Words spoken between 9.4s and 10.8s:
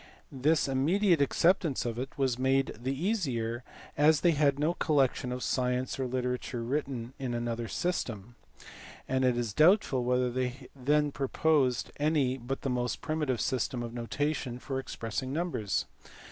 doubtful whether they